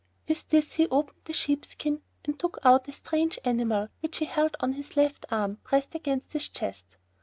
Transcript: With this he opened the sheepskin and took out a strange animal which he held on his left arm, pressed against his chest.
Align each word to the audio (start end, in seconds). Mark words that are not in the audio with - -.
With 0.27 0.49
this 0.49 0.73
he 0.73 0.87
opened 0.89 1.19
the 1.25 1.33
sheepskin 1.33 2.01
and 2.25 2.39
took 2.39 2.57
out 2.63 2.87
a 2.87 2.91
strange 2.91 3.37
animal 3.45 3.89
which 3.99 4.17
he 4.17 4.25
held 4.25 4.57
on 4.59 4.73
his 4.73 4.97
left 4.97 5.27
arm, 5.29 5.57
pressed 5.63 5.93
against 5.93 6.33
his 6.33 6.49
chest. 6.49 6.97